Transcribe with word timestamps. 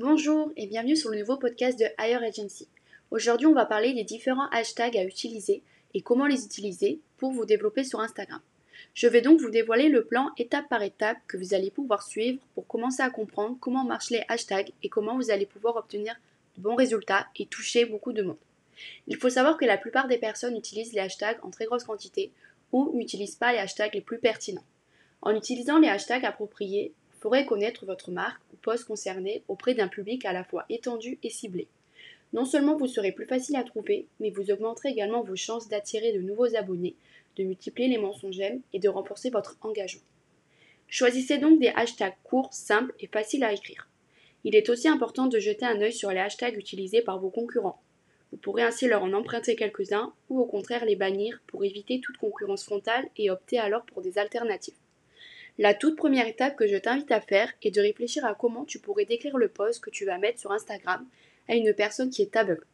Bonjour 0.00 0.52
et 0.56 0.68
bienvenue 0.68 0.94
sur 0.94 1.10
le 1.10 1.18
nouveau 1.18 1.38
podcast 1.38 1.76
de 1.76 1.86
Higher 1.98 2.24
Agency. 2.24 2.68
Aujourd'hui, 3.10 3.48
on 3.48 3.52
va 3.52 3.66
parler 3.66 3.94
des 3.94 4.04
différents 4.04 4.48
hashtags 4.52 4.96
à 4.96 5.02
utiliser 5.02 5.60
et 5.92 6.02
comment 6.02 6.28
les 6.28 6.44
utiliser 6.44 7.00
pour 7.16 7.32
vous 7.32 7.44
développer 7.44 7.82
sur 7.82 7.98
Instagram. 7.98 8.38
Je 8.94 9.08
vais 9.08 9.22
donc 9.22 9.40
vous 9.40 9.50
dévoiler 9.50 9.88
le 9.88 10.04
plan 10.04 10.30
étape 10.38 10.68
par 10.68 10.84
étape 10.84 11.16
que 11.26 11.36
vous 11.36 11.52
allez 11.52 11.72
pouvoir 11.72 12.04
suivre 12.04 12.38
pour 12.54 12.68
commencer 12.68 13.02
à 13.02 13.10
comprendre 13.10 13.56
comment 13.60 13.82
marchent 13.82 14.10
les 14.10 14.22
hashtags 14.28 14.70
et 14.84 14.88
comment 14.88 15.16
vous 15.16 15.32
allez 15.32 15.46
pouvoir 15.46 15.74
obtenir 15.74 16.14
de 16.56 16.62
bons 16.62 16.76
résultats 16.76 17.26
et 17.34 17.46
toucher 17.46 17.84
beaucoup 17.84 18.12
de 18.12 18.22
monde. 18.22 18.38
Il 19.08 19.16
faut 19.16 19.30
savoir 19.30 19.56
que 19.56 19.64
la 19.64 19.78
plupart 19.78 20.06
des 20.06 20.18
personnes 20.18 20.56
utilisent 20.56 20.92
les 20.92 21.00
hashtags 21.00 21.40
en 21.42 21.50
très 21.50 21.64
grosse 21.64 21.82
quantité 21.82 22.30
ou 22.70 22.92
n'utilisent 22.94 23.34
pas 23.34 23.50
les 23.50 23.58
hashtags 23.58 23.94
les 23.94 24.00
plus 24.00 24.18
pertinents. 24.18 24.64
En 25.22 25.34
utilisant 25.34 25.80
les 25.80 25.88
hashtags 25.88 26.24
appropriés, 26.24 26.92
pourrez 27.18 27.46
connaître 27.46 27.84
votre 27.84 28.10
marque 28.10 28.40
ou 28.52 28.56
poste 28.56 28.84
concerné 28.84 29.42
auprès 29.48 29.74
d'un 29.74 29.88
public 29.88 30.24
à 30.24 30.32
la 30.32 30.44
fois 30.44 30.64
étendu 30.68 31.18
et 31.22 31.30
ciblé. 31.30 31.68
Non 32.32 32.44
seulement 32.44 32.76
vous 32.76 32.86
serez 32.86 33.12
plus 33.12 33.26
facile 33.26 33.56
à 33.56 33.64
trouver, 33.64 34.06
mais 34.20 34.30
vous 34.30 34.50
augmenterez 34.50 34.90
également 34.90 35.22
vos 35.22 35.36
chances 35.36 35.68
d'attirer 35.68 36.12
de 36.12 36.20
nouveaux 36.20 36.54
abonnés, 36.56 36.94
de 37.36 37.44
multiplier 37.44 37.88
les 37.88 38.32
j'aime 38.32 38.60
et 38.72 38.78
de 38.78 38.88
renforcer 38.88 39.30
votre 39.30 39.56
engagement. 39.62 40.02
Choisissez 40.88 41.38
donc 41.38 41.58
des 41.60 41.68
hashtags 41.68 42.16
courts, 42.24 42.52
simples 42.52 42.94
et 43.00 43.06
faciles 43.06 43.44
à 43.44 43.52
écrire. 43.52 43.88
Il 44.44 44.54
est 44.54 44.70
aussi 44.70 44.88
important 44.88 45.26
de 45.26 45.38
jeter 45.38 45.66
un 45.66 45.80
œil 45.80 45.92
sur 45.92 46.10
les 46.10 46.20
hashtags 46.20 46.56
utilisés 46.56 47.02
par 47.02 47.18
vos 47.18 47.30
concurrents. 47.30 47.80
Vous 48.30 48.38
pourrez 48.38 48.62
ainsi 48.62 48.86
leur 48.86 49.02
en 49.02 49.12
emprunter 49.12 49.56
quelques-uns 49.56 50.12
ou 50.28 50.40
au 50.40 50.46
contraire 50.46 50.84
les 50.84 50.96
bannir 50.96 51.40
pour 51.46 51.64
éviter 51.64 52.00
toute 52.00 52.18
concurrence 52.18 52.64
frontale 52.64 53.08
et 53.16 53.30
opter 53.30 53.58
alors 53.58 53.84
pour 53.86 54.02
des 54.02 54.18
alternatives. 54.18 54.74
La 55.60 55.74
toute 55.74 55.96
première 55.96 56.28
étape 56.28 56.54
que 56.54 56.68
je 56.68 56.76
t'invite 56.76 57.10
à 57.10 57.20
faire 57.20 57.52
est 57.62 57.72
de 57.72 57.80
réfléchir 57.80 58.24
à 58.24 58.36
comment 58.36 58.64
tu 58.64 58.78
pourrais 58.78 59.04
décrire 59.04 59.36
le 59.36 59.48
post 59.48 59.80
que 59.80 59.90
tu 59.90 60.04
vas 60.04 60.16
mettre 60.16 60.38
sur 60.38 60.52
Instagram 60.52 61.04
à 61.48 61.56
une 61.56 61.74
personne 61.74 62.10
qui 62.10 62.22
est 62.22 62.36
aveugle. 62.36 62.64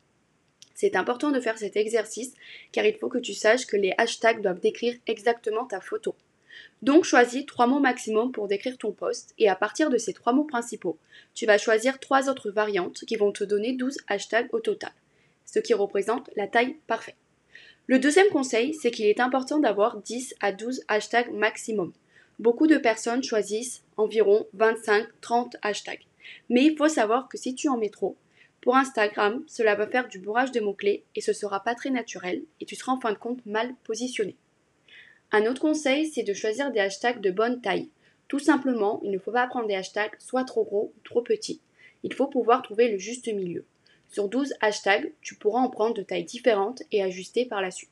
C'est 0.75 0.95
important 0.95 1.31
de 1.31 1.41
faire 1.41 1.57
cet 1.57 1.77
exercice 1.77 2.35
car 2.73 2.85
il 2.85 2.97
faut 2.97 3.09
que 3.09 3.17
tu 3.17 3.33
saches 3.33 3.65
que 3.65 3.79
les 3.79 3.95
hashtags 3.97 4.43
doivent 4.43 4.61
décrire 4.61 4.97
exactement 5.07 5.65
ta 5.65 5.81
photo. 5.81 6.15
Donc 6.83 7.05
choisis 7.05 7.47
trois 7.47 7.67
mots 7.67 7.81
maximum 7.81 8.33
pour 8.33 8.49
décrire 8.49 8.77
ton 8.77 8.93
post 8.93 9.33
et 9.39 9.49
à 9.49 9.57
partir 9.57 9.89
de 9.89 9.97
ces 9.97 10.13
trois 10.13 10.35
mots 10.35 10.45
principaux, 10.45 10.99
tu 11.33 11.47
vas 11.47 11.57
choisir 11.57 11.99
trois 11.99 12.29
autres 12.29 12.51
variantes 12.51 13.07
qui 13.07 13.17
vont 13.17 13.33
te 13.33 13.45
donner 13.45 13.73
12 13.73 13.97
hashtags 14.09 14.53
au 14.53 14.61
total, 14.61 14.93
ce 15.47 15.59
qui 15.59 15.73
représente 15.73 16.29
la 16.37 16.49
taille 16.49 16.77
parfaite. 16.87 17.17
Le 17.87 17.99
deuxième 17.99 18.29
conseil, 18.29 18.75
c'est 18.75 18.91
qu'il 18.91 19.07
est 19.07 19.21
important 19.21 19.59
d'avoir 19.59 20.03
10 20.03 20.35
à 20.41 20.53
12 20.53 20.85
hashtags 20.89 21.33
maximum. 21.33 21.95
Beaucoup 22.39 22.67
de 22.67 22.79
personnes 22.79 23.23
choisissent 23.23 23.85
environ 23.97 24.47
25-30 24.57 25.55
hashtags. 25.63 26.07
Mais 26.49 26.65
il 26.65 26.77
faut 26.77 26.89
savoir 26.89 27.29
que 27.29 27.39
si 27.39 27.55
tu 27.55 27.69
en 27.69 27.77
mets 27.77 27.91
trop, 27.91 28.17
pour 28.61 28.77
Instagram, 28.77 29.45
cela 29.47 29.75
va 29.75 29.87
faire 29.87 30.09
du 30.09 30.19
bourrage 30.19 30.51
de 30.51 30.61
mots-clés 30.61 31.05
et 31.15 31.21
ce 31.21 31.33
sera 31.33 31.63
pas 31.63 31.75
très 31.75 31.91
naturel 31.91 32.43
et 32.61 32.65
tu 32.65 32.75
seras 32.75 32.93
en 32.93 33.01
fin 33.01 33.13
de 33.13 33.19
compte 33.19 33.45
mal 33.45 33.75
positionné. 33.85 34.37
Un 35.33 35.47
autre 35.47 35.61
conseil, 35.61 36.07
c'est 36.07 36.23
de 36.23 36.33
choisir 36.33 36.73
des 36.73 36.81
hashtags 36.81 37.21
de 37.21 37.31
bonne 37.31 37.61
taille. 37.61 37.91
Tout 38.27 38.39
simplement, 38.39 39.01
il 39.05 39.11
ne 39.11 39.19
faut 39.19 39.33
pas 39.33 39.47
prendre 39.47 39.69
des 39.69 39.75
hashtags 39.75 40.17
soit 40.19 40.45
trop 40.45 40.65
gros 40.65 40.93
ou 40.97 41.01
trop 41.05 41.21
petits. 41.21 41.61
Il 42.05 42.15
faut 42.15 42.27
pouvoir 42.27 42.63
trouver 42.63 42.91
le 42.91 42.99
juste 42.99 43.29
milieu. 43.29 43.65
Sur 44.09 44.29
12 44.29 44.55
hashtags, 44.61 45.13
tu 45.21 45.35
pourras 45.35 45.61
en 45.61 45.69
prendre 45.69 45.95
de 45.95 46.03
tailles 46.03 46.25
différentes 46.25 46.83
et 46.91 47.03
ajuster 47.03 47.45
par 47.45 47.61
la 47.61 47.71
suite. 47.71 47.91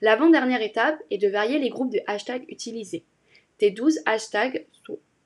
L'avant-dernière 0.00 0.62
étape 0.62 0.98
est 1.10 1.18
de 1.18 1.28
varier 1.28 1.58
les 1.58 1.68
groupes 1.68 1.92
de 1.92 2.00
hashtags 2.06 2.44
utilisés. 2.48 3.04
Tes 3.60 3.70
12 3.70 4.00
hashtags 4.06 4.64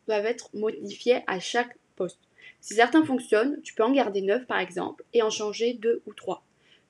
doivent 0.08 0.26
être 0.26 0.50
modifiés 0.54 1.20
à 1.28 1.38
chaque 1.38 1.78
poste. 1.94 2.18
Si 2.60 2.74
certains 2.74 3.04
fonctionnent, 3.04 3.62
tu 3.62 3.74
peux 3.74 3.84
en 3.84 3.92
garder 3.92 4.22
9 4.22 4.46
par 4.46 4.58
exemple 4.58 5.04
et 5.12 5.22
en 5.22 5.30
changer 5.30 5.74
2 5.74 6.02
ou 6.04 6.12
3. 6.12 6.44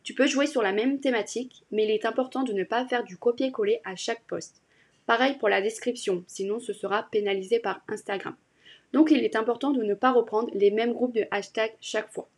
Tu 0.04 0.14
peux 0.14 0.26
jouer 0.26 0.46
sur 0.46 0.62
la 0.62 0.72
même 0.72 1.00
thématique, 1.00 1.64
mais 1.70 1.84
il 1.84 1.90
est 1.90 2.06
important 2.06 2.44
de 2.44 2.54
ne 2.54 2.64
pas 2.64 2.86
faire 2.86 3.04
du 3.04 3.18
copier-coller 3.18 3.82
à 3.84 3.94
chaque 3.94 4.24
poste. 4.24 4.62
Pareil 5.04 5.36
pour 5.36 5.50
la 5.50 5.60
description, 5.60 6.24
sinon 6.28 6.60
ce 6.60 6.72
sera 6.72 7.08
pénalisé 7.12 7.58
par 7.58 7.82
Instagram. 7.88 8.36
Donc 8.94 9.10
il 9.10 9.22
est 9.22 9.36
important 9.36 9.70
de 9.70 9.82
ne 9.82 9.92
pas 9.92 10.12
reprendre 10.12 10.48
les 10.54 10.70
mêmes 10.70 10.94
groupes 10.94 11.14
de 11.14 11.26
hashtags 11.30 11.76
chaque 11.82 12.10
fois. 12.10 12.30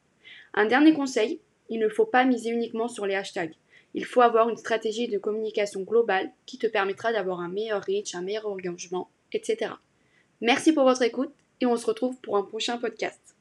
Un 0.52 0.66
dernier 0.66 0.94
conseil, 0.94 1.38
il 1.68 1.78
ne 1.78 1.88
faut 1.88 2.06
pas 2.06 2.24
miser 2.24 2.50
uniquement 2.50 2.88
sur 2.88 3.06
les 3.06 3.14
hashtags. 3.14 3.54
Il 3.96 4.04
faut 4.04 4.20
avoir 4.20 4.50
une 4.50 4.58
stratégie 4.58 5.08
de 5.08 5.18
communication 5.18 5.80
globale 5.80 6.30
qui 6.44 6.58
te 6.58 6.66
permettra 6.66 7.12
d'avoir 7.12 7.40
un 7.40 7.48
meilleur 7.48 7.82
reach, 7.82 8.14
un 8.14 8.20
meilleur 8.20 8.46
engagement, 8.46 9.10
etc. 9.32 9.72
Merci 10.42 10.74
pour 10.74 10.84
votre 10.84 11.00
écoute 11.00 11.32
et 11.62 11.66
on 11.66 11.78
se 11.78 11.86
retrouve 11.86 12.14
pour 12.20 12.36
un 12.36 12.42
prochain 12.42 12.76
podcast. 12.76 13.35